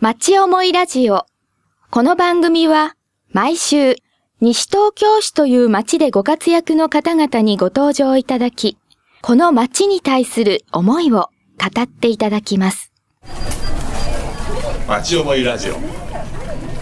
[0.00, 1.26] 町思いラジオ。
[1.90, 2.96] この番組は
[3.32, 3.96] 毎週
[4.40, 8.78] 西東京市という町でご活躍の方々にご登場いただき、
[9.20, 11.28] この町に対する思いを
[11.58, 12.94] 語っていただきます。
[14.88, 15.74] 町思いラジオ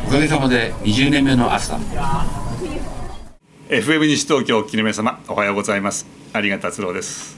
[0.06, 1.76] おかげさまで20年目の朝
[3.68, 7.37] FM 西東京をお聞きの皆様おはようございます有賀達郎です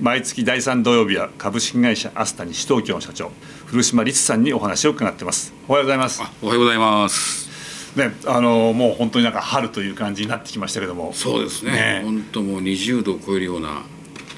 [0.00, 3.30] 毎月第3土曜日は株式会社アスタ西東京の社長
[3.66, 5.52] 古島律さんにお話を伺ってます。
[5.68, 6.22] おはようございます。
[6.40, 7.98] おはようございます。
[7.98, 11.12] ねあのもう本当になんか春という感じになってきましたけども。
[11.12, 11.72] そうですね。
[11.72, 12.00] ね。
[12.02, 13.82] 本当もう20度を超えるような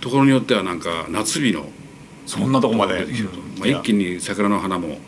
[0.00, 1.64] ところによってはなんか夏日の
[2.26, 3.06] そんなとこまで。
[3.60, 4.98] まあ、一気に桜の花も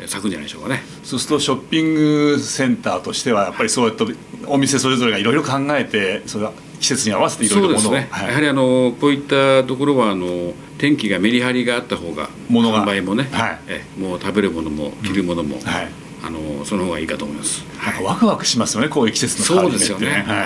[0.00, 0.80] えー咲くんじゃないでしょうかね。
[1.04, 4.04] そうするとショッピングセンターとしてはやっぱりそうやって
[4.46, 8.28] お店それぞれがいろいろ考えてそれは季節に合わせていろいろものを、ね、はい。
[8.28, 12.82] やはりあのこういったところはあの天気がメリハリがあった方が物が。
[12.82, 13.58] 販売もね、はい。
[13.68, 15.88] えもう食べるものも着るものも、はい。
[16.26, 20.24] あのその方がいいかと思います、なんかワクワクしますよねこういう季節の変わり目ってそうですよね。
[20.26, 20.44] は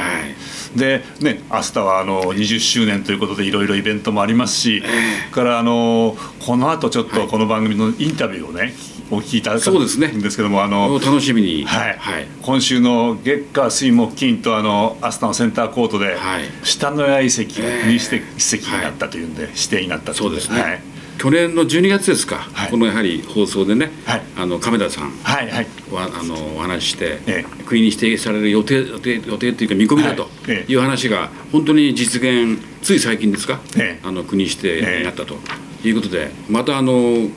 [0.74, 4.82] い、でね明日はあの20周年ということでいろいろイベントもありますし、
[5.32, 8.74] からあのこの後ちょっとこの番組のインタビューをね
[9.10, 10.08] お聞きいただくそうですね。
[10.08, 11.64] んですけどもあのお楽しみに。
[11.64, 11.98] はい。
[11.98, 12.26] はい。
[12.42, 16.44] 今週の月火水木金とあのアスタのセンターコートで、はい。
[16.62, 20.80] 下の谷遺跡ええにして遺跡になったというんで、指定になったといそうですね、はい。
[21.18, 22.70] 去年の12月ですか、はい。
[22.70, 24.22] このやはり放送でね、はい。
[24.36, 25.10] あの亀田さん。
[25.10, 25.66] はいはい。
[25.90, 30.28] はあのお話しして、え国に指定される予定予定予定というか見込みだと
[30.68, 30.76] い。
[30.76, 34.06] う話が本当に実現つい最近ですか、ええ。
[34.06, 35.36] あの国指定になったと。
[35.82, 37.30] いうことでまたあの、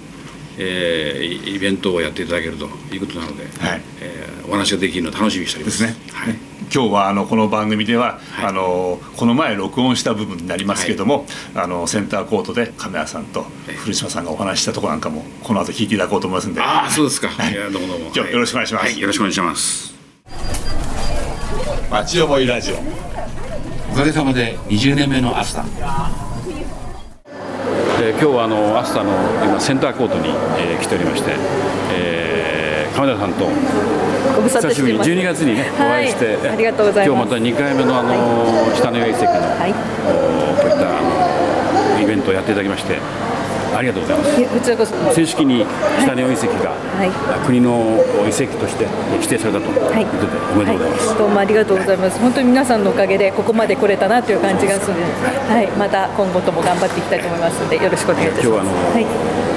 [0.57, 3.81] えーイイベントをやっていただけるということなので、はい。
[4.01, 5.71] えーお話ができるのを楽しみにしておりま。
[5.71, 5.95] ですすね。
[6.11, 6.35] はい。
[6.73, 8.45] 今日はあのこの番組では、はい。
[8.47, 16.61] あのこの前録音した部分になりますけれども、あのセンターコートで亀谷さんとえ古島さんがお話ししたところなんかもこの後聞いていただこうと思いますんで。
[16.61, 17.53] ああそうですか、はい。
[17.53, 18.11] い、やどうもどうも。
[18.13, 18.83] 今日よろしくお願いします。
[18.83, 19.95] はい、よろしくお願いします。
[21.89, 22.75] 町思いラジオ。
[23.91, 26.32] おかげさまで20年目のアスタ
[28.03, 29.11] えー今日はあのアスタの
[29.45, 30.27] 今センターコートに、
[30.59, 31.31] えー来ておりまして、
[31.95, 33.47] えー、亀田さんと
[34.43, 35.43] 久しぶりにしてます。
[35.45, 35.87] 12月にね、はい。
[35.87, 37.17] お会いしてありがとうございます。
[37.17, 38.11] 今日また2回目のあの、
[38.75, 39.71] 下の上遺跡の、はい。
[39.71, 41.01] おこういったあ
[41.95, 42.99] のイベントをやっていただきまして
[43.75, 44.93] ありがとうございますこちらこそ。
[45.13, 45.65] 正式に
[46.05, 47.11] 下根遺跡が、はい
[47.45, 50.05] 国の遺跡として指定されたというはい。
[50.05, 52.19] ことで、おめでとうございます、はどうもありがとうございます。
[52.19, 54.95] 本当に皆さんのおかげでここまで来れたなという感じがする
[55.49, 55.67] はい。
[55.77, 58.47] また今後とも頑張っていきたいと思いますので、よろしくお願いいたします。
[58.47, 59.05] 今日はあの、はい。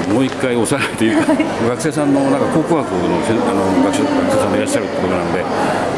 [0.07, 1.33] もう一回おさらいというか、
[1.69, 5.43] 学生さんのなんか考古学のせあの学生さんもいらっしゃるということなので、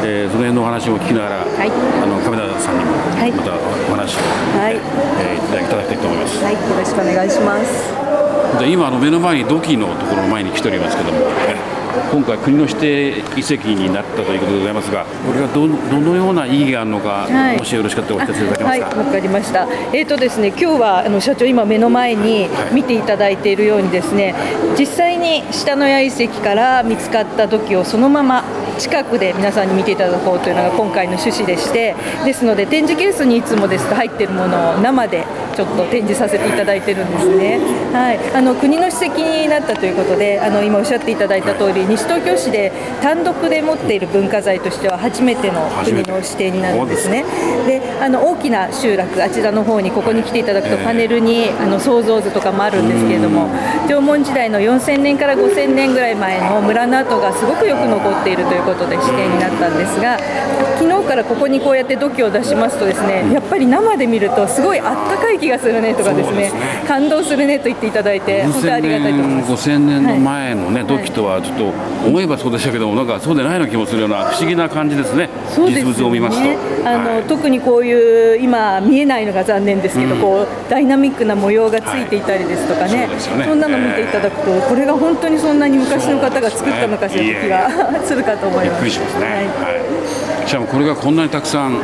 [0.02, 4.20] えーその辺のお話も聞きながら、はいあの亀田さんにもはいまたお話を、
[4.58, 6.42] はいえーいただきたいと思います。
[6.44, 6.54] はい。
[6.54, 8.09] よろしくお願いします。
[8.58, 11.18] で今あの目の前に土器のところの前に来ておりますけども、
[11.48, 11.80] え
[12.12, 18.96] 今回国の指定遺跡になったということでございますが、これがどどのような意義があるのか、はいもしよろしかったらお聞かせいただけまはい、すか。
[18.96, 19.68] わかりました。
[19.92, 24.34] えっ、とですね、今日はあの社長今目の前に見ていただいているようにですね、
[24.78, 28.44] 実際に下の谷遺跡から見つかった土器をそのまま
[28.80, 33.88] 近くで皆さんに見ていただこうというのが今回の趣旨でして、ですので展示ケースにいつもです。
[33.90, 35.24] と入っているものを生で
[35.54, 37.58] ちょっと展示させていただいてるんですね。
[37.92, 47.24] はい、あの国の史跡になったということで、あの今おっしゃっていただいた通り、西東京市で単独で持っている文化財としては初めての国の指定になるんですね。
[47.66, 50.84] であの大きな集落あちらの方にここに来ていただくとええ。
[50.84, 53.48] パネルにあの創造図とかもあるんですけれども
[53.86, 60.18] 縄文時代の4000年から5000年ぐらい前の村の跡がすごくよく残っているということで指定になったんですが
[60.78, 66.50] 昨日からここにこうやって土器を出しますとですねやっぱり生で見るとすごいあったかい気がするねとかですね
[66.86, 69.70] 感動するねと言っていただいて本当にありがたいと思います。
[69.70, 70.18] 5000年のはい。
[70.18, 71.64] 前のね、土器とはちょっと
[72.06, 75.28] 思えばそうでしたけども、なんかそうでないような気もするような不思議な感じですね。
[75.48, 76.88] そうですよねを見ますと。
[76.88, 77.22] あの、はい。
[77.24, 83.20] 特にこういう今見えないのが残念ですけど、こうダイナミックな模様がついていたりですとかね,、はい。
[83.20, 83.44] そね。
[83.44, 87.68] そんなの見ていただくと、これが本当にそんなに昔の方が作ったのかしらという気が
[88.04, 88.80] するかと思いびっます。
[88.82, 89.24] くりしますね。
[89.24, 89.42] はいは
[90.44, 90.48] い。
[90.48, 91.80] しかもこれがこんなにたくさん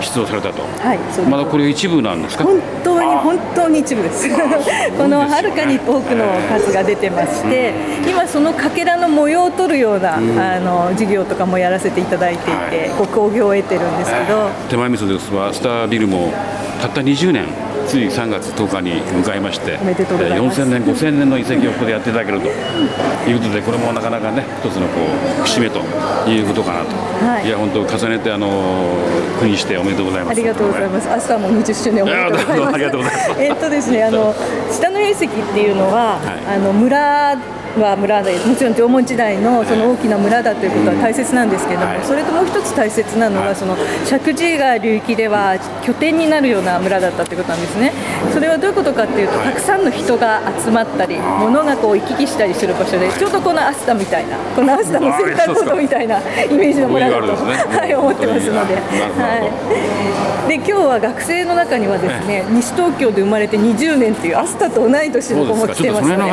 [0.00, 0.62] 出土されたと。
[0.62, 2.44] はい、そうまだこれ一部なんですか？
[2.44, 4.28] 本当に本当に一部です。
[4.98, 7.72] このはるかに多くの数が出てまして、
[8.08, 10.20] 今そのかけらの模様を取るような、あ
[10.60, 14.48] の授業とかもやらせていただいていて、ご好評を得てるんですけど。
[14.68, 16.32] 手前味噌ですが、スタービルも
[16.80, 17.44] たった20年。
[17.88, 25.00] つい3月10日に迎えまして、ます4000年、5000年の遺跡をここでやっていただけるということで、これもなかなかね、一つのこ
[25.40, 25.80] う節目と
[26.28, 26.94] いうことかなと、
[27.24, 28.92] はいや、本当、重ねてあの
[29.40, 30.30] 国にしておめでとうございます。
[30.32, 31.08] ありがとうございます。
[31.08, 32.18] 明日も20周年おめで
[32.92, 33.30] とうございます。
[33.38, 34.34] えっとですね、あの
[34.70, 36.18] 下の遺跡っていうのは、
[36.52, 37.36] いあの村
[37.80, 42.04] は村でもちろん縄文時代のその大きな村だということは大切なんですけれども、はい。
[42.04, 43.48] それともう一つ大切なのはい。
[43.48, 47.92] はその石神井川流域では拠点になるような村だったということなんですね。
[48.32, 49.48] それはどういうことかっていうと、はい。
[49.48, 57.54] たくさんの人が集まったり物がこう行き来したりする場所でちょうどこのアスタみたいなこのアスタのセンターコートみたいなイメージの村だと、ね。
[57.78, 58.74] はい、思ってますので。
[58.74, 66.24] はい、で今日は学生の中にはですね西東京で生まれて20年っていうアスタと同い年の子も来てますので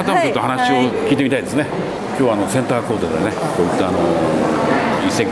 [1.36, 1.68] たいですね。
[2.18, 4.00] 今日はあのセンターコートでね、こういったあの
[5.04, 5.28] 遺跡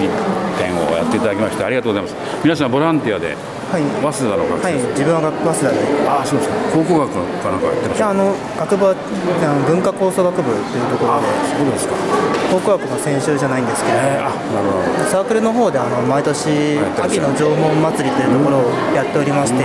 [0.60, 2.44] 展をやっていただきましてありがとうございます。
[2.44, 3.36] 皆さんボランティアで
[3.72, 6.56] はい早稲田の学はい生、自分は学早稲田でああそうですか。
[6.76, 7.10] 考古学
[7.40, 11.96] かなんかやってらっしああの学部はあの文化構想学部というところでそうですか。
[12.52, 15.10] 考古学の専修じゃないんですけれどえー、あなるほど。
[15.10, 19.64] サークルの方であの毎年秋の縄文祭りというところをやっておりまして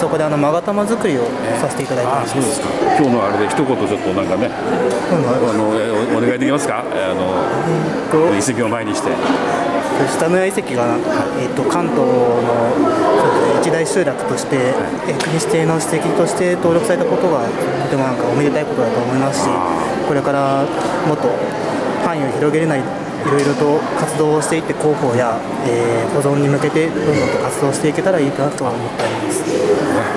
[0.00, 1.24] そこであの勾玉作りを
[1.60, 2.68] させていただいてますそうですか。
[2.98, 6.84] 今日のあれで一言ちょっとなんかね、あのえおお願いできますか？
[6.94, 9.10] えあの遺跡を前にして。
[10.10, 10.98] 下野谷遺跡が、
[11.38, 12.42] えっと関東の
[13.62, 14.56] 一大集落として、
[15.08, 17.46] え国指定の史跡として登録されたことが
[17.84, 19.48] とてもなんかおめでたいことだと思いますし
[20.08, 20.64] これから
[21.06, 21.28] もっと
[22.04, 22.82] 範囲を広げれない
[23.26, 29.42] いろいろと活動をしていって広報や、えー保存に向けてどんどんと活動していけたらいいかなとは思っております。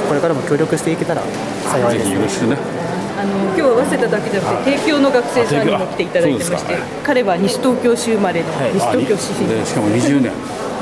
[0.07, 1.23] これからも協力していけたら
[1.65, 2.57] 幸いぜですひよろしくね。
[3.17, 10.31] あの今日は早稲田だけじゃなくて帝京の学生さんにも来ていただいてまして彼は西東京市生まれの西あ東京市人でしかも20年。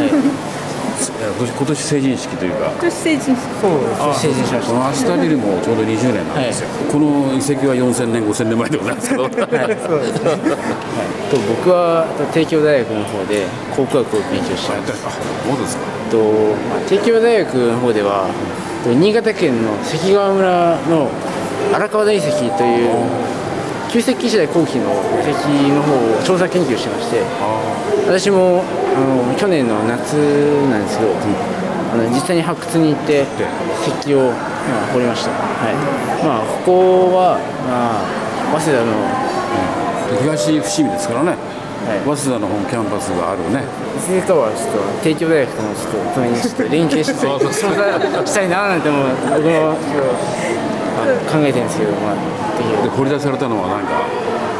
[0.01, 0.54] え今年
[1.11, 2.71] 今年成人式というか。
[2.71, 10.23] 今年成人そうですこのアスタビルもちょうど20年なんですよ、この遺跡は4000年5000年前でございますけど、そうです。
[10.23, 10.65] ね
[11.31, 15.07] と僕は帝京大学の方で考古学を勉強してます。
[15.07, 15.83] あそうですか。
[16.11, 16.17] と、
[16.69, 18.29] まあ、帝京大学の方では
[18.83, 21.09] と新潟県の関川村の
[21.73, 22.89] 荒川大遺跡という
[23.95, 24.91] 旧石器時代後期の
[25.23, 27.21] 遺跡の方を調査研究してまして
[28.05, 28.61] 私も
[28.93, 30.17] あの去年の夏
[30.69, 31.15] なんですけど、
[31.93, 33.23] あの実際に発掘に行って
[33.87, 35.75] 石器を、まあ、掘りました、はい。
[36.27, 37.39] まあ、ここは、
[37.71, 38.03] ま
[38.51, 38.91] あ、早稲田の
[40.19, 41.37] 東伏見ですからね、
[42.03, 43.63] 早稲田の本キャンパスがあるね、
[43.95, 52.15] いずれかはちょっと帝京大学ともちょっと共にちょっと連携して 調査したいななんても僕もあの考えてるんですけど、まあ、
[52.83, 54.07] で掘り出されたのは、なんか、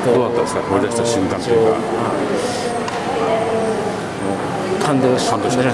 [0.06, 1.78] どうだったんですか、掘り出した瞬間というか、
[4.86, 5.64] 感動し感動した。
[5.64, 5.72] は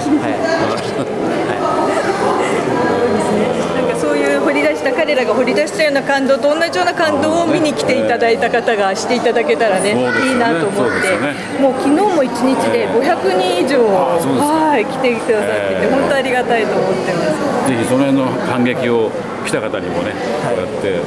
[3.76, 10.00] なんかそういう掘り出した彼らが掘り出したような感動と同じような感動を見に来ていただいた方がしていただけたらね、ね。
[10.00, 11.34] いいなと思って、ですよね。
[11.60, 15.90] もう昨日も1日で500人以上、はい来てくださってて、えー。
[15.92, 17.68] 本当ありがたいと思ってます。
[17.68, 19.12] ぜひその辺の感激を
[19.42, 21.00] 来た方にもね、こうやって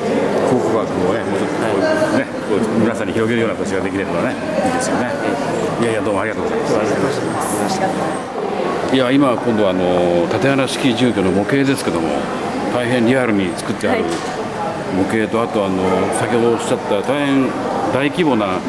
[0.50, 4.36] 考古学をね、もうちょっとこうね、こう皆さんに広げるような形ができればね、
[4.66, 5.12] いいですよね。
[5.82, 5.86] い。
[5.86, 6.66] やいや、どうもありがとうございま
[7.70, 8.96] す。
[8.96, 12.08] いや、今、今度はあの縦穴式住居の模型ですけども、
[12.74, 14.12] 大変リアルに作ってあるはい。
[14.96, 15.84] 模型と、あとあの
[16.20, 17.50] 先ほどおっしゃった大変
[17.94, 18.60] 大規模な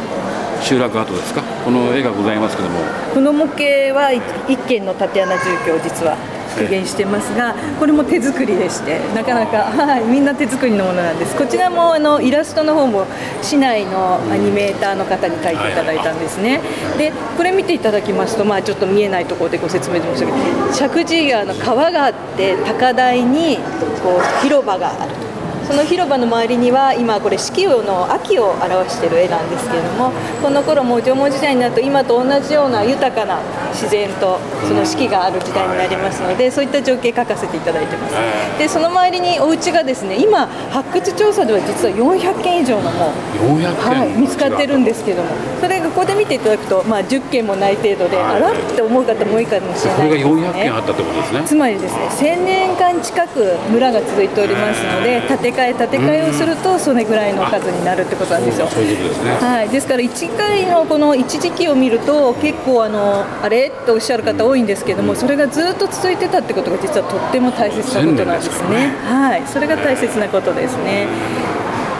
[0.60, 2.80] 集落跡ですか、この絵がございますけども、
[3.14, 3.62] この模型
[3.94, 6.16] は一軒の縦穴住居を実は
[6.56, 11.36] 復元してますが、これも手作りでして、なかなか、はい、みんな手作りのものなんです。
[11.36, 13.06] こちらもあのイラストの方も
[13.42, 16.60] 市内のアニメーターの方に描いていただいたんですね。
[16.96, 20.38] で、これ見ていただきますと、まあちょっと見えないところでご説明しましたけど、
[20.70, 23.58] 石神井川の川があって高台に
[24.02, 25.25] こう広場がある。
[25.66, 33.40] その広場の周りには今これ四季の秋を表している絵なんですけれどもこの頃もう縄文時代になると今と同じような豊かな
[33.72, 38.14] 自然とその四季がある時代になりますのでそういった情景描かせていただいてます。
[38.58, 45.28] でその周りにお家がですね今発掘調査では実は400件以上のもう400件、はい、見つかってるんですけども
[45.60, 48.36] それがここで見ていただくと、まあ、10件もない程度で、はい。
[48.36, 50.42] あらって思う方も多いかもしれこれがないですね。
[50.46, 51.42] 400件あったってことですね。
[51.44, 58.66] つまりですね1000年間近く村が続いておりますので建て替え建て替えをするとそれぐらいの数になるってことなんですよ。
[58.68, 59.30] そういうことですね。
[59.36, 63.70] はい、ですから1回のこの一時期を見ると結構あのあれ？
[63.86, 68.94] とおっしゃる方多いんですけどもそれがずっと続いてたってことが実はとっても大切なことなんですね。
[69.04, 71.06] はい、それが大切なことですね。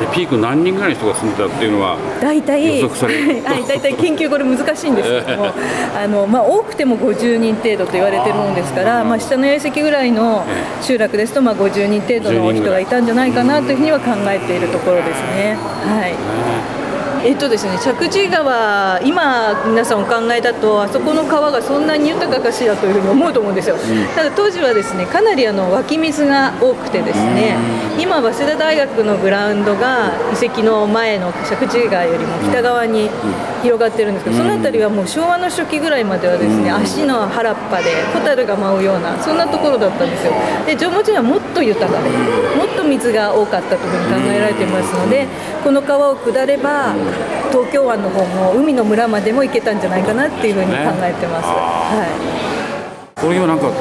[0.01, 3.43] でピーク何人ぐらいの人が住んでたっていうのは、大体、予測される。
[3.45, 5.53] はい、大体研究これ難しいんですけども、
[5.97, 10.45] あのまあ多くても50人程度と言われてるもんですから、まあ下の谷石ぐらいの
[10.83, 15.57] 集落ですとまあ50人程度の人がいたんじゃないかなというふうには考えているところですね。
[15.85, 16.86] はい。
[17.25, 23.77] えっとですね、石神井川、今、皆さんお考えだと、あそこの川がそんなに豊かかしらというふうに思うと思うんですよ、
[24.15, 27.57] ただ当時はですねかなりあの湧き水が多くて、ですね
[27.99, 33.09] 今、早稲田大学のグラウンドが遺跡の前の石神井川よりも北側に
[33.63, 40.33] 広がってるんですけど、その辺りはもう昭和の初期ぐらいまでは、ですね足の原っぱでホタルが舞うような、そんなところだったんですよ。
[40.67, 45.27] で縄文時代はもっと豊かでもっと水が多かったというふうに考えられていますので
[45.65, 46.95] この川を下れば
[47.51, 51.47] 東京湾の方も海の村までも行けたんじゃないかなっていうふうに考えてます。
[51.47, 52.47] はい。
[53.17, 53.73] これ今なんか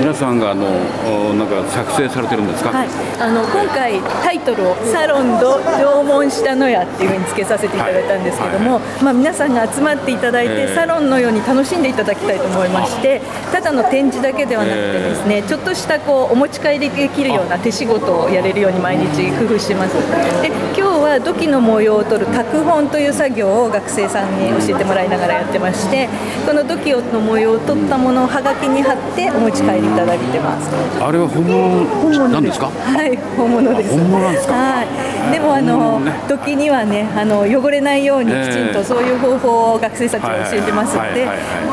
[0.00, 0.66] 皆さんがあの
[1.04, 2.88] おなんか作成されてるんですか、はい、
[3.20, 13.20] あの今回タイトルを「サロンド縄文下野屋」っていうふうにつけさせていただいたんですけども、まあ、皆さんが集まっていただいて、えーサロンのように楽しんでいただきたいと思いまして
[13.52, 19.94] ただの展示だけではなくてですね、ちょっとしたこうお持ち帰りできるような手仕事をやれるように毎日工夫してます。
[20.42, 26.08] で今日は土器の模様を取る拓本という作業を学生さんに教えてもらいながらやってまして
[26.44, 30.68] この土器の模様を取ったものをはがきに貼ってお持ち帰りいただいてます
[31.00, 32.66] あれは本物なんですか？
[32.66, 33.90] はい、本物です。
[33.96, 34.54] 本物なんですか？
[34.54, 34.86] はい。
[35.32, 41.26] でもあの土器にはね、あの汚れないようにきちんええとそういう方法を学生たちに教えてますので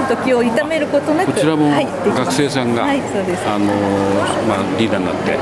[0.10, 3.48] 土器を傷めることなく、こちらも学生さんが、はい、そうです。
[3.48, 3.66] あの
[4.48, 5.38] まあ、リーダーになって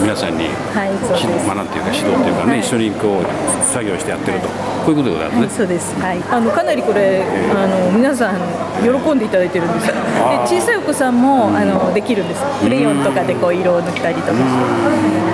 [0.00, 1.20] 皆さんにはい、そうです。
[1.20, 3.27] し学んっていうか指導っていうかね、はい一緒にこう
[3.62, 4.54] 作業してやってると、こ
[4.88, 5.48] ういうことでございますね。
[5.58, 5.94] そうです。
[6.00, 6.18] はい。
[6.30, 7.22] あのかなりこれ
[7.54, 8.36] あの皆さん
[8.82, 9.94] 喜んでいただいてるんですよ。
[9.94, 10.00] で
[10.46, 12.42] 小さいお子さんもあのできるんです。
[12.62, 14.42] クレヨンとかでこう色を塗ったりとかして。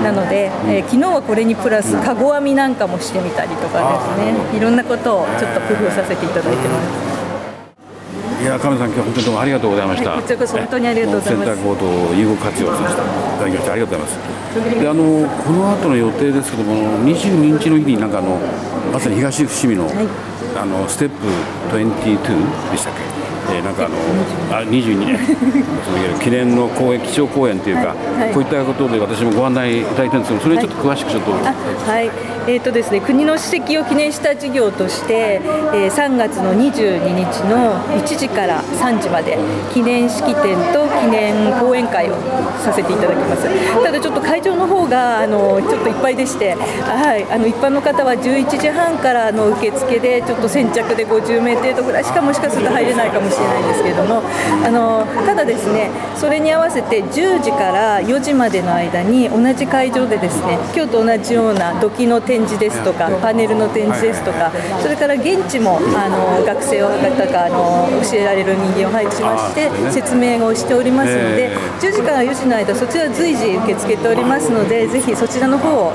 [0.05, 4.59] なので、えー昨日はこれにプラスかご編みなんかもしてみたりとかですね。
[4.59, 6.79] いろんなことをちょっと工夫させていただいてま
[8.39, 8.43] す。
[8.43, 10.11] いや、亀さん、今日本当にどうもありがとうございました。
[10.11, 13.05] はいこちらこそ本当にありがとうございますもセンターコートを有効活用させてい
[13.39, 14.44] ただきまして、ありがとうございます。
[14.81, 18.39] で、あの、この後の予定ですけども、22日の日になんかあの、
[18.93, 19.91] まさに東伏見の、
[20.57, 21.27] あの、ステップ
[21.77, 23.15] 22でしたっけ？
[23.57, 23.97] えーなんかあの、
[24.57, 25.19] あ、22年、
[25.85, 28.33] そのいわゆる記念の公園、基調公園というか、はい。
[28.33, 32.09] こういったことで私もご案内いただいたんですけど、それにちょっと詳しくちょっと、あはい、
[32.47, 35.41] えーとですね、国の史跡を記念した事業として、
[35.73, 39.39] えー3月の22日の1時から3時まで
[39.73, 42.15] 記念式典と記念講演会を
[42.59, 43.47] させていただきます。
[43.83, 54.23] ただちょっと会場の方があのちょっといっぱいでして、はい、あの一般の方は11時半からの受付でちょっと先着で50名程度ぐらいしかもしかすると入れないかもしれないんですけれども
[54.65, 64.51] あのただですねそれに合わせて10時から4時までの間に同じ会場でですね今日と同じような土器の展示ですとかパネルの展示ですとか
[64.83, 71.51] それから現地もあの学生の方があの教えられる人間を配置しまして説明をしておりますので
[71.81, 75.93] 10時から4時の間そちら随時受け付けておりますのでぜひそちらの方を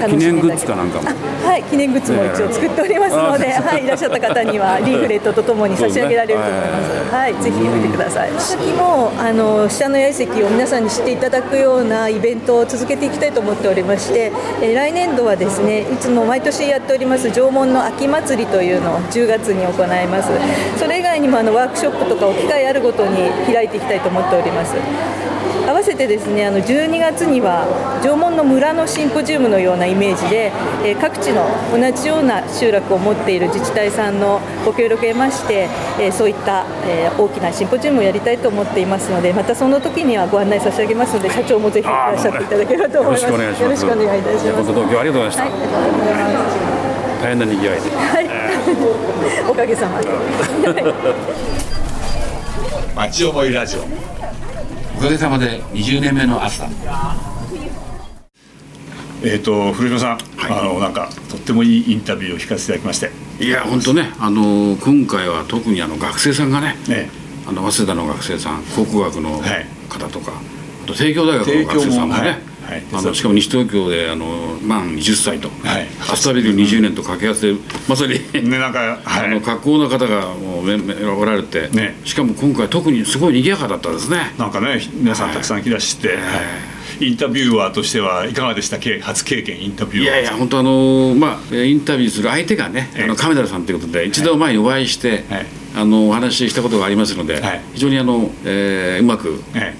[0.00, 1.08] 楽しんで記念グッズかなんかも。
[1.08, 7.14] あはい記念グッズも一応作っておりますので、 あはい、いらっしゃった方にはリーフレットとともに差し上げられると思います。
[7.14, 8.30] はい、ぜひ見てください。
[8.38, 20.30] 先もあの下の八重石を皆さんに知っていただくようなイベントを続けていきたいと思っておりまして、えー来年度はですね、いつも毎年やっております縄文の秋祭りというのを10月に行います。
[20.78, 24.74] それ以外にもあのワークショップとかを機会あるごとに開いていきたいと思っております。
[25.66, 27.66] 合わせてですねあの12月には
[28.02, 30.52] 縄文の村のシンポジウムのようなイメージで、
[30.84, 31.42] えー各地の
[31.72, 43.62] 同じような集落を持っている自治体さんのご協力を得まして、えーそういった、えー大きなシンポジウムをやりたいと思っていますのでまたその時にはご案内差し上げますので社長もぜひいらっしゃっていただければと思いますよろしくお願いします。
[43.62, 45.42] よろしくお願いいたします本当東京ありがとうございました。
[45.42, 46.56] はい、ありがとうございます
[47.22, 47.90] 大変な賑わいで。
[47.90, 48.26] はい、
[49.50, 50.08] おかげさまで。
[52.96, 53.80] 町思いラジオ
[55.02, 56.68] おかげさまで20年目の朝。
[59.24, 60.18] えっ、と古島さん、
[60.48, 63.10] あのなんかとってもいいインタビューを聞かせていただきまして。
[63.44, 67.08] いや本当ねあの今回は特にあの学生さんがね、え
[67.48, 69.66] あの早稲田の学生さん考古学のはい。
[69.88, 70.34] 方とか、
[70.84, 72.72] あと帝京大学の学生さんもね、はい。
[72.72, 75.86] はいあのしかも西東京であの満20歳と、はい。
[76.10, 79.26] アスタビル20年と掛け合わせてまさに、 ねなんかはい。
[79.26, 81.96] あの格好な方がもうおられて、ね。
[82.04, 84.32] しかも今回特にすごい賑やかだったですね。
[84.38, 86.18] なんかね皆さんたくさん来だして、はい。
[87.00, 88.78] インタビュアーとしてはいかがでした？
[88.78, 93.04] け初経験インタビュアーいやいや本当あのまあえーインタビューする相手がね、ええ。
[93.04, 99.74] あの亀田さんということで一度前にお会いして、はいあのお話ししたことがありますので、はい非常にあの、えーうまくえ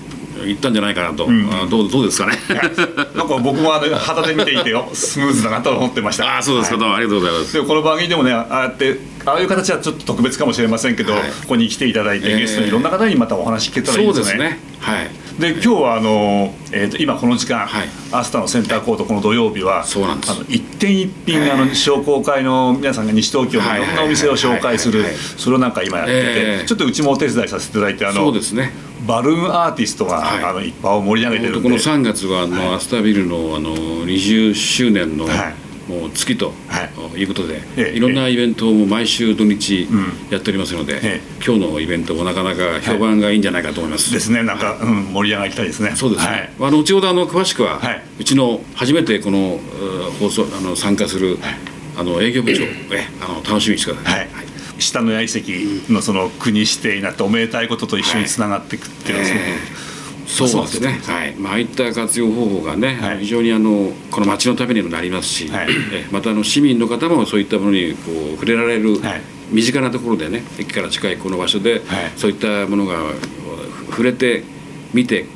[0.45, 2.39] いったんじゃないかなと、んあどうどうですかね。
[3.15, 7.53] なんか僕もあの肌で見ていてよ スムーズだなと思ってましたああそうですか、どうもありがとうございます。
[7.53, 14.61] でもこの番組でもねああやってああいう形はちょっと特別かもしれませんけど、はいここに来ていただいて、ええゲストにいろんな方にまたお話聞けたらいいそうですねですね。
[14.81, 15.11] はい。
[15.39, 17.89] で今日はあの、えー、と今この時間、はい。
[18.13, 20.33] アスタのセンターコートこの土曜日はそうなんです。
[20.33, 25.27] あの一点一品あの商工会の皆さんが西東京のいろんなお店を紹介するはいはいはい。
[25.27, 28.73] はいそれをなんか今やってて、ええちょっとうちもお手伝いさせていただいてあのそうですね。
[29.07, 30.45] バルーンアーティストが、はい。
[30.45, 31.69] あの一般を盛り上げてるんで。
[31.69, 33.75] この3月はあの、アスタビルのあの
[34.07, 35.62] 20周年の、はい
[35.93, 37.21] もう月と、はい。
[37.21, 39.87] い、うことで、ええいろんなイベントをもう毎週土日
[40.31, 44.13] やっておりますので、え今日のイベントもなかなか評判がいいんじゃないかと思います。
[44.13, 44.43] ですね。
[44.43, 45.93] なんか、うん、盛り上がりたいですね。
[45.95, 46.51] そうですね、はい。
[46.61, 48.03] あの後ほどあの詳しくは、はい。
[48.19, 51.39] うちの初めてこのう放送あの参加する、
[51.97, 54.19] あの営業部長、えあの楽しみにしてください。
[54.21, 54.29] はい。
[54.79, 59.92] 下の八重関のその国指定になっておめでたいことと一緒につながっていくっていうのはすごく、
[60.33, 61.35] そうですね、はい。
[61.37, 63.19] まあああいった活用方法がね、はい。
[63.21, 65.69] 非常にあのこの町のためにもなりますし、はい。
[65.93, 69.21] えまたあの市民の方もそういったものにこう触れられる、はい。
[69.51, 71.83] 身近なところでね駅から近いこの場所で、はい。
[72.17, 72.97] そういったものが
[73.91, 74.43] 触れて
[74.95, 75.27] 見て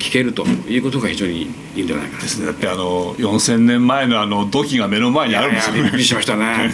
[0.00, 1.42] 聞けるということが非常に
[1.76, 2.22] いいんじゃないかな。
[2.22, 2.46] ですね。
[2.46, 6.70] だってあの4000年前のあの土器が目の前にあるんですよいやいやびっくりしましたね。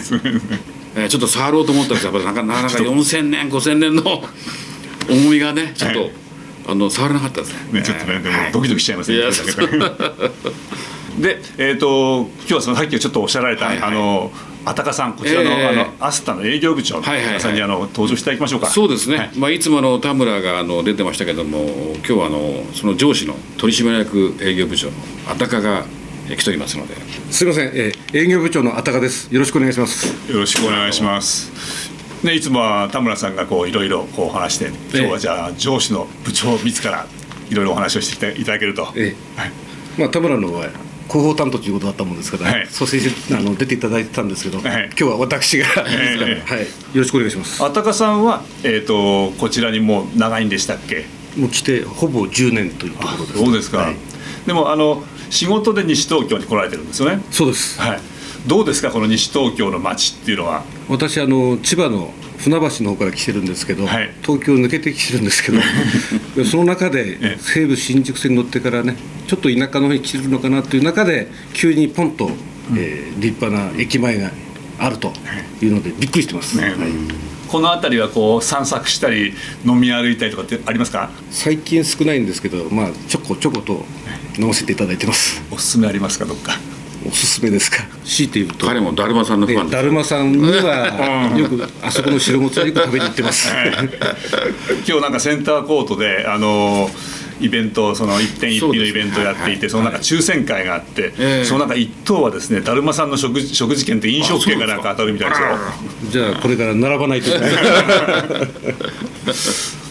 [0.95, 4.23] えーちょっと触ろうと思ったんですがやっぱりなかなかなか4000年5000年の
[5.07, 6.11] 重みがねちょっと、はい
[6.69, 9.17] あの触らなかったですねね、ちょっとね、でもはいドキドキしちゃいますね。
[9.17, 14.31] いや聞いでで、えっ、と、今日はそのさっきちょっとおっしゃられた、はいはいあの。
[14.65, 18.67] あたかさん、こちらの、ええあの、アスタの営業部長のはいはいはい皆さんに、あの、登場していただきましょうか。
[18.67, 21.65] そうですね、はいいまあ、いつもあの田村があの出てましたけども
[21.97, 24.93] 今日はあのその上司の取締役営業部長の
[25.29, 25.85] あたかが
[26.29, 26.95] え来ておりますので
[27.31, 29.33] すみません、えー営業部長のあたかです。
[29.33, 30.31] よろしくお願いします。
[30.31, 31.88] よろしくお願いします。
[32.23, 37.05] ね、いつもは田村さんがこういろいろこう話して今日はじゃあ上司の部長自ら
[37.49, 39.51] いろいろお話をしていただけると、えはい。
[39.97, 40.69] まあ田村のは
[41.07, 42.67] 広報担当ということだったもんですから、はい。
[42.67, 44.85] 蘇あの出ていただいてたんですけど、はい。
[44.87, 47.63] 今日は私が、えはい、よろしくお願いします。
[47.63, 51.05] あたかさんは、えー、とこちらにもう長いんでしたっけ？
[51.37, 53.37] もう来てほぼ10年というところです。
[53.37, 53.95] そうですか、はい。
[54.45, 57.23] でもあの仕事で西東京に来られてるんですよね。
[57.31, 57.79] そうです。
[57.79, 57.99] はい
[58.47, 60.63] どうですかこの西東京の街っていうのは？
[60.87, 64.09] 私あの千葉の船橋の方から来てるんですけど、はい。
[64.21, 65.59] 東京抜けてきてるんですけど
[66.35, 67.37] で その中でええ。
[67.39, 68.95] 西武新宿線に乗ってからね
[69.27, 72.31] ちょっと田舎の方に来てるのかなという中で急にポンと、
[72.75, 74.31] えー立派な駅前が
[74.79, 75.11] あると
[75.61, 75.67] い。
[75.67, 76.63] うのでびっくりしてます、ね。
[76.63, 76.73] はい。
[77.49, 79.33] この辺りはこう散策したり
[79.65, 81.09] 飲み歩いたりとかってありますか？
[81.31, 83.85] 最近少ないんですけど、まあ、ちょこちょこと
[84.37, 85.41] 飲ませていただいてます。
[85.51, 86.57] おすすめありますかどっか？
[87.07, 87.77] おすすめですか？
[88.03, 88.67] 強いて言うと。
[88.67, 93.49] 彼もだるまさんのファンだるまさんにはよくあそこの白もつはよく食べに行ってます。
[94.87, 96.89] 今日なんかセンターコートであの
[97.39, 101.45] イベントその一点一品のイベントをやっていてそのなんか抽選会があって、ええ。
[101.45, 105.47] そのなんか一等はですねだるまさんの食事食事券って飲食券がなんか当たるみたいですよ。
[106.11, 107.51] じゃあこれから並ばないといけない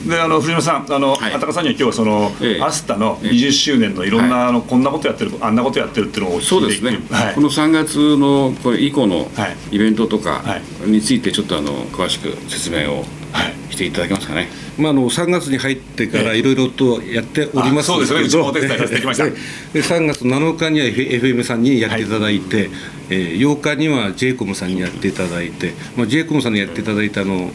[0.06, 1.34] であの藤島さんあの、はい。
[1.34, 2.62] あたかさんには今日はその、ええ。
[2.62, 7.34] アスタの20周年のいろんな、あのこんなことやってるあんなことやってるっていうのをそうですね、はい。
[7.34, 9.76] この3月のこれ以降のはい。
[9.76, 10.90] イベントとかはい。
[10.90, 13.72] についてちょっとあの詳しく説明をはい。
[13.72, 14.48] していただけますかね。
[14.78, 18.14] まあ、あの3月に入ってからいろいろとやっておりますあそうです。
[18.14, 19.24] ねうちもお手伝いさせてきました。
[19.26, 19.32] で
[19.74, 22.70] で3月7日には FM さんにやっていただいて、
[23.10, 27.50] えー8日には j イコムさんにやっていただいて、まあ、j イコムさんにやっていただいたあの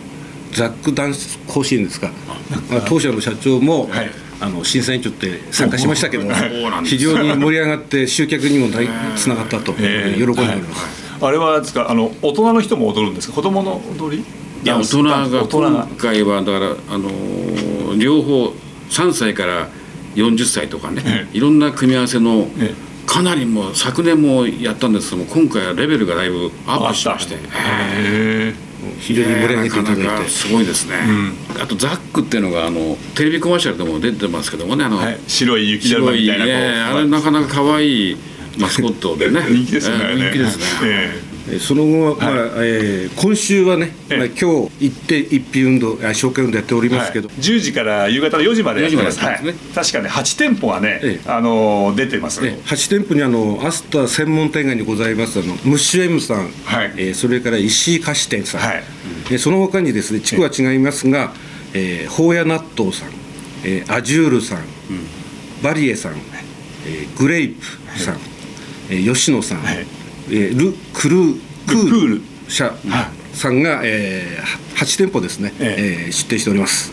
[0.55, 2.11] ザックダンス甲子園ですか、
[2.69, 4.11] まあ、当社の社長も、はい。
[4.41, 6.25] あの審査委員長って参加しましたけど、
[6.83, 11.15] 非常に盛り上がって集客にも大つながったと、ええ喜んでおります。
[11.21, 13.35] あれはですかあの大人の人も踊るんですか？
[13.35, 14.21] 子供の踊り？
[14.21, 14.25] い
[14.65, 15.69] や大人が大人が。
[15.87, 18.47] 今回はだからあのー両方
[18.89, 19.69] 3歳から
[20.15, 22.73] 40歳とかね、えいろんな組み合わせの、え
[23.05, 27.35] かなりもう昨年もやったんですけども今回はレベルがだいぶアップしまして。
[28.97, 30.95] へ非常に盛り上げていただいて、なかなかすごいですね、
[31.61, 38.17] あとザックっていうのがあのテレビコマーシャルでも出てますけどもねあの、えはい、白い雪だるまみたいなねあれなかなか可愛い
[38.57, 39.41] マスコットでね。
[39.49, 41.29] 人気ですよね、えー人気ですね、ええ。
[41.29, 44.17] ーその後は、まあえー今週はね、ええ。
[44.17, 44.43] まあ、今日
[44.79, 49.19] 行って一品運動あ紹介運動やっておりえますけど、はい、10時から夕方の4時までやってます。
[49.19, 49.73] 4時までやってますね。
[49.73, 51.29] はい、確かね8店舗がね、ええ。
[51.29, 56.93] あの出てます、え8店舗にあのアスタ専門店街にございますあのムッシュ M さん、はい。
[56.95, 58.83] えーそれから石井菓子店さん、はい。
[59.31, 61.33] えーその他にですね地区は違いますが、
[61.73, 63.09] えー、宝屋納豆さん、
[63.65, 64.59] えーアジュールさん、
[65.61, 66.13] バリエさん、
[66.87, 67.65] えーグレイプ
[67.99, 68.17] さん、
[68.89, 69.85] えー吉野さん、はい
[70.29, 71.79] えールクルークル。
[71.81, 72.21] クール。
[72.47, 72.73] 社
[73.33, 76.09] さんが、えー、8店舗ですね、ええ。
[76.09, 76.91] ー出店しております、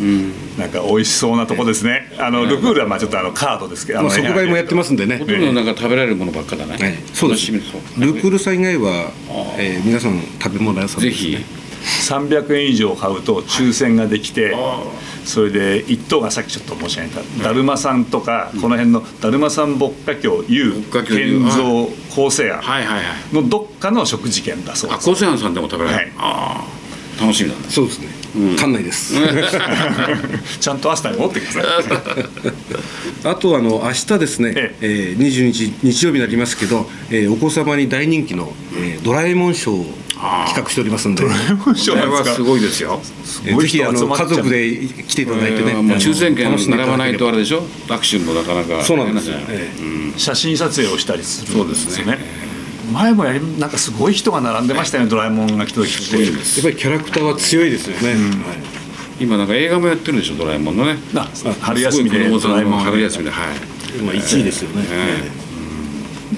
[0.59, 5.19] なんか美味しそうなとこですね、あのルクールはまあちょっとあのカードですけど、あまあ、の即売もやってますんでね。
[5.19, 7.53] ほとんどなんか食べられるものばっかだね、はい、そうです。
[7.53, 9.13] ルークールさん以外は、
[9.59, 11.37] えー皆さん食べ物屋さんぜですね。
[11.39, 11.45] ひ
[12.09, 14.55] 300円以上買うと抽選ができて
[15.25, 23.35] それで一等がさっきちょっと申し上げただるまさんとかこの辺のだるまさん牧歌教有牧歌教有建造構成案はいはいはい。
[23.35, 24.91] のどっかの食事券だそう。
[24.91, 26.13] あです高瀬庵さんでも食べられる、はい。
[26.19, 26.81] ああ。
[27.21, 27.65] 楽しみだね。
[27.69, 28.09] そうですね、
[28.57, 29.15] 館内です。
[30.59, 31.65] ちゃんとアスタに持ってください。
[33.29, 35.17] あとあの明日ですね、ええ。
[35.19, 39.87] ー、22日日曜日になりますけど、えーお子様に大人気の、えードラえもんショーを
[40.21, 43.01] 企画しておりますんで、これはすごいですよ。
[43.47, 47.63] えーぜひあの家族で来ていただいてね、もう抽選券並ばないとあれれでしょ？
[47.89, 48.85] 握手もなかなか。
[48.85, 49.37] そうなんですよ、
[50.17, 52.19] 写真撮影をしたりするそうんですね。
[52.93, 56.25] 前もやりなんかすごい人が並んでましたよねドラえもんが来た時って。
[56.25, 58.19] やっぱりキャラクターは強いですよね、はい。
[59.21, 60.99] 今なんか映画もやってるでしょドラえもんのね。
[61.15, 61.31] あ
[61.61, 64.03] 春休みでドラえもん春休みではい。
[64.03, 64.85] まあ、1位ですよね、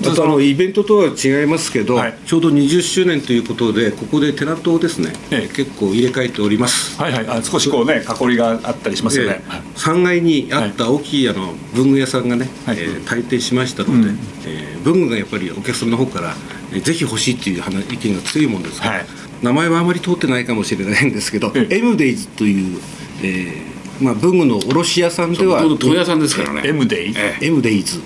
[0.09, 2.15] えあとあのイベントとは違いますけど、はい。
[2.27, 5.55] ちょうど20周年ということでここでテナントをですね、ええ。
[5.55, 7.01] 結構入れ替えております。
[7.01, 7.27] はいはい。
[7.29, 9.43] あ少しこうね囲いがあったりしますよね、
[9.77, 12.79] 3階にあった大きいあの文具屋さんがね、はい。
[12.79, 14.19] えー退店しましたので、うん。
[14.47, 16.35] えー文具がやっぱりお客さんの方から、
[16.73, 19.07] えーぜひ欲しいっていう話意見が強いもんですから、はい。
[19.43, 21.79] 名前はあまり通ってないかもしれないんですけど、ええ。
[21.79, 22.81] M デイズという、
[23.23, 26.63] えーまあ、文具の卸屋さんでは問屋さんですからね。
[26.65, 27.39] M デイえ。
[27.43, 28.01] M デイズへ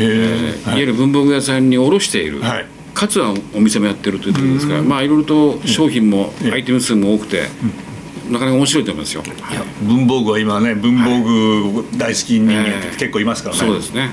[0.00, 0.72] ええい。
[0.72, 2.66] わゆる文房具屋さんに卸している、はい。
[2.94, 7.42] かつはお店もやってるというところですから、まあいろいろと商品もええアイテム数も多くて、
[8.30, 9.22] なかなか面白いと思いますよ。
[9.82, 14.00] 文房具は今ね文房具大好き人間って結構いますからね、そうですね。
[14.00, 14.10] はい。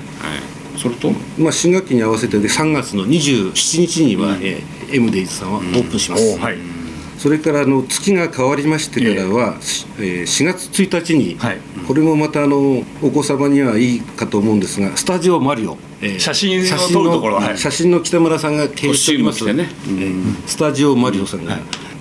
[0.78, 6.77] それと、まあ、新学期に合わせてで3月の27日には、えー M デイズさんはオープンします、おはい
[7.18, 9.56] それからあの月が変わりましてからは、
[10.00, 11.58] えー4月1日に、はい。
[11.88, 17.58] これもまたあのお子様にはいいかと思うんですがスタジオマリオ、えー写真を撮るところはい。
[17.58, 19.70] 写真の北村さんが経営しておりますね。
[19.88, 21.58] えースタジオマリオさんが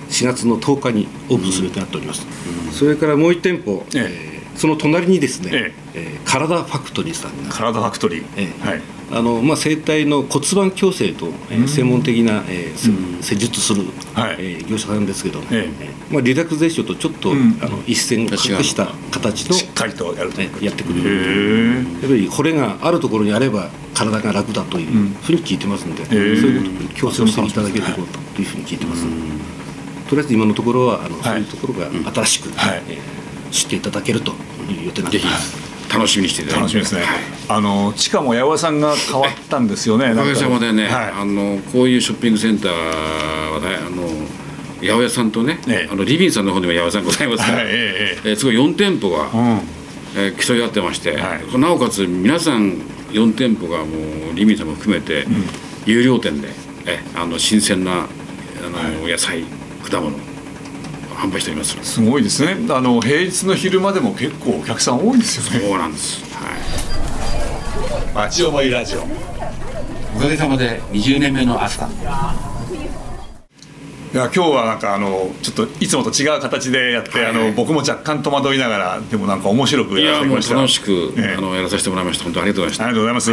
[0.09, 2.25] 4月の10日にオープンするとなっております、
[2.71, 4.33] それからもう1店舗、ええ。
[4.33, 6.19] ーその隣にですね、ええ。
[6.25, 7.53] ー体ファクトリーさんが。
[7.53, 8.67] 体ファクトリー、ええ。
[8.67, 14.35] はいあのまあ、生体の骨盤矯正と、えー専門的な、えーせ施術する、はい。
[14.39, 15.85] えー業者さんですけど、ええ。
[16.11, 17.57] ーまあ、リラクゼーションとちょっと、ん。
[17.61, 18.29] あの一線を隠
[18.63, 24.87] した形の、しっかりとやると、えーやってくれへるえやっぱりこれがあるところにあれば体が楽だという
[25.23, 26.17] ふうに聞いてますんで、えそう
[26.49, 29.05] いうことに強制をしていただけるというふうに聞いてます、
[30.09, 31.23] とりあえず今のところはあの、はい。
[31.23, 32.83] そういうところが新しく、はい。
[32.89, 34.31] えー知っていただけると
[34.69, 35.27] いう予定になってぜひ。
[35.27, 35.66] います。
[35.97, 36.57] 楽しみにしていただ。
[36.57, 37.09] 楽しみですね、はい。
[37.49, 40.11] あの地下も八百屋さんが変わったんですよね。
[40.11, 41.11] おかげさまでね、はい。
[41.11, 44.07] あのこういうショッピングセンターはね、あの
[44.79, 45.89] 八百屋さんとね、ええ。
[45.91, 47.67] あのリビンさんの方にも八百屋さんございますから、はい。
[47.67, 49.61] えええーすごい4店舗が、うん。
[50.15, 51.59] えー競い合ってまして、はい。
[51.59, 52.73] なおかつ皆さん
[53.11, 53.85] 4店舗がも
[54.31, 55.25] うリビンさんも含めて、
[55.85, 56.49] 有料店で
[56.85, 58.05] えあの新鮮なあ
[59.01, 59.43] の、野菜
[59.89, 60.26] 果物
[61.17, 61.77] 販売しております。
[61.83, 62.55] すごいですね。
[62.69, 65.67] あの平日の昼間でも結構お客さん多いですよね。
[65.67, 66.51] そうなんです、は
[68.11, 69.01] い、町思いラジオ。
[70.15, 71.87] おかげさまで20年目の朝
[74.17, 80.55] いや今日はなんかあのちょっといつもと違う形でやって、あの僕も若干戸惑いながらでもなんか面白くいやらせてきました。
[80.55, 81.35] 楽しく、ええ。
[81.37, 82.23] あのやらさせてもらいました。
[82.23, 83.31] 本当ありがとうございまありがとうございます。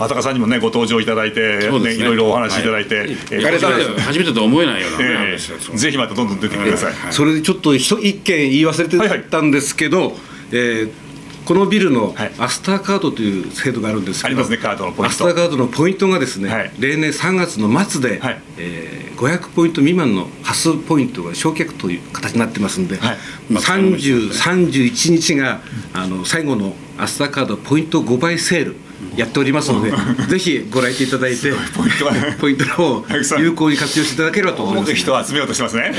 [0.00, 1.78] あたかさんにもねご登場いただいて、ね。
[1.78, 6.92] ねいろいろお話しいただいて、えーした初めて初めてとは思えないような、ねえーぜひまたどんどん出てきてください。
[6.92, 7.12] はい。
[7.12, 10.12] それでちょっと一一件言い忘れてはいはいたんですけど、
[10.50, 11.05] えー
[11.46, 12.32] このビルのはい。
[12.38, 15.10] アスターカードという制度があるんですけど、ありますねカードのポイント。
[15.10, 16.72] アスターカードのポイントがですね、はい。
[16.78, 18.40] 例年3月の末で、はい。
[18.58, 23.16] えー500ポイント未満の端数ポイントが焼却という形になってますんで、はい。
[23.50, 25.60] 30、31日が
[25.94, 28.76] あの最後のアスターカードポイント5倍セール
[29.16, 29.90] やっておりますので、
[30.28, 32.36] ぜひご来店いただいて、ポイントがね。
[32.38, 34.92] ポイントの方たくさん有効に活用していただければと思います。
[34.94, 35.94] 人を集めようとしてますね。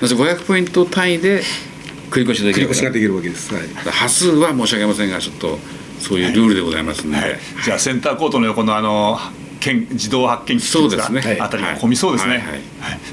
[0.00, 1.42] まず500ポイント単位で
[2.10, 3.54] 繰り越しできる繰り越しができるわけです。
[3.54, 3.66] はい。
[3.90, 5.58] 端数は申し上げませんがちょっと
[5.98, 9.18] そういうルールでございますので、はい、じゃあセンターコートの横のあの
[9.60, 11.38] 検自動発見機そうですね。
[11.40, 12.34] あたりも混みそうですね。
[12.34, 12.40] はい。
[12.42, 12.50] はい。
[12.50, 12.60] はい。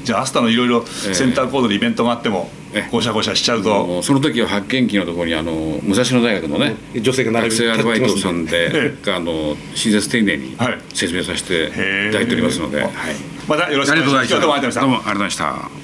[0.04, 2.88] じゃあアスタのいろいろセンターコードでイベントがあってもええ。
[2.92, 4.02] ごしゃごしゃしちゃうと。
[4.02, 5.52] その時は発見機のところにあの
[5.82, 10.78] 武蔵野大学のね女性が並び学生アルバイトさんでえあの親切丁寧にはい。
[10.92, 11.66] 説明させて
[12.08, 12.90] いただいておりますので、はい、
[13.48, 14.40] またよろしくお願いします。
[14.40, 14.48] どう。
[14.48, 15.83] もありがとうございました。